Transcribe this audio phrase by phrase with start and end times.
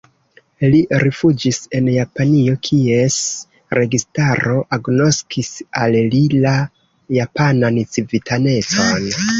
[0.69, 3.19] Li rifuĝis en Japanio, kies
[3.81, 6.57] registaro agnoskis al li la
[7.21, 9.13] japanan civitanecon.